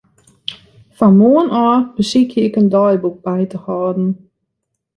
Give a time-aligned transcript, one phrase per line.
[0.97, 4.09] Fan moarn ôf besykje ik in deiboek by te hâlden.